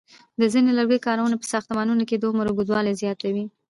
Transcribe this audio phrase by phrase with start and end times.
[0.39, 3.45] د ځینو لرګیو کارونې په ساختمانونو کې د عمر اوږدوالی زیاتوي.